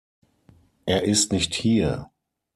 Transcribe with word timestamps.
Er 0.87 1.03
ist 1.03 1.31
nicht 1.31 1.53
hier. 1.53 2.09